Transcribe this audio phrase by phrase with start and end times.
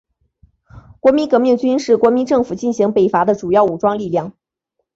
[0.99, 4.33] 国民革命军是国民政府进行北伐的主要武装力量。